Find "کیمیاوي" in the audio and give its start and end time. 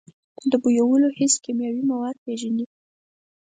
1.43-1.83